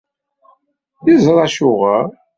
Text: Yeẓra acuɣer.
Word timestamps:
Yeẓra 1.05 1.43
acuɣer. 1.47 2.05